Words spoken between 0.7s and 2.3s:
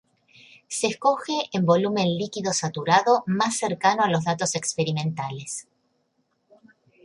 escoge en volumen